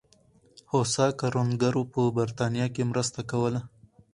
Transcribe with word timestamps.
هوسا 0.71 1.05
کروندګرو 1.19 1.81
په 1.93 2.01
برېټانیا 2.17 2.65
کې 2.73 2.89
مرسته 2.91 3.19
کوله. 3.31 3.61